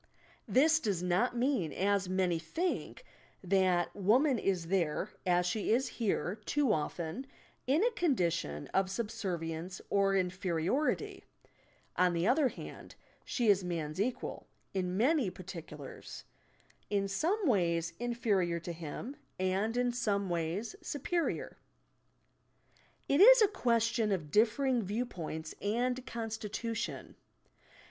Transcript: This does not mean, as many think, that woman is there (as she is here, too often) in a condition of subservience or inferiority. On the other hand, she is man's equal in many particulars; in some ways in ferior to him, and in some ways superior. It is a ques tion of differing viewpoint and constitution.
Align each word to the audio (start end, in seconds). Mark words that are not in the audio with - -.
This 0.47 0.79
does 0.79 1.03
not 1.03 1.37
mean, 1.37 1.71
as 1.71 2.09
many 2.09 2.39
think, 2.39 3.05
that 3.43 3.95
woman 3.95 4.39
is 4.39 4.69
there 4.69 5.11
(as 5.27 5.45
she 5.45 5.71
is 5.71 5.89
here, 5.89 6.37
too 6.43 6.73
often) 6.73 7.27
in 7.67 7.83
a 7.83 7.91
condition 7.91 8.65
of 8.69 8.89
subservience 8.89 9.79
or 9.91 10.15
inferiority. 10.15 11.23
On 11.97 12.13
the 12.13 12.25
other 12.25 12.47
hand, 12.47 12.95
she 13.25 13.47
is 13.47 13.63
man's 13.63 14.01
equal 14.01 14.47
in 14.73 14.97
many 14.97 15.29
particulars; 15.29 16.23
in 16.89 17.07
some 17.07 17.45
ways 17.45 17.93
in 17.99 18.15
ferior 18.15 18.59
to 18.63 18.73
him, 18.73 19.15
and 19.37 19.77
in 19.77 19.91
some 19.91 20.29
ways 20.31 20.75
superior. 20.81 21.57
It 23.07 23.21
is 23.21 23.43
a 23.43 23.47
ques 23.47 23.83
tion 23.83 24.11
of 24.11 24.31
differing 24.31 24.81
viewpoint 24.81 25.53
and 25.61 26.03
constitution. 26.07 27.17